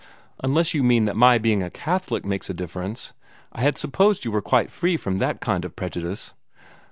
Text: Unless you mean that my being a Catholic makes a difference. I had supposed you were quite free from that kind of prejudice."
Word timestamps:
Unless 0.43 0.73
you 0.73 0.81
mean 0.81 1.05
that 1.05 1.15
my 1.15 1.37
being 1.37 1.61
a 1.61 1.69
Catholic 1.69 2.25
makes 2.25 2.49
a 2.49 2.55
difference. 2.55 3.13
I 3.51 3.61
had 3.61 3.77
supposed 3.77 4.25
you 4.25 4.31
were 4.31 4.41
quite 4.41 4.71
free 4.71 4.97
from 4.97 5.17
that 5.17 5.41
kind 5.41 5.63
of 5.63 5.75
prejudice." 5.75 6.33